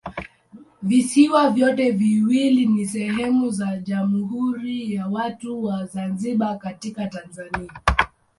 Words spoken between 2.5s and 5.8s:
ni sehemu za Jamhuri ya Watu